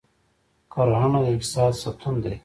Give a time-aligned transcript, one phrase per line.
[0.71, 2.35] کرهڼه د اقتصاد ستون دی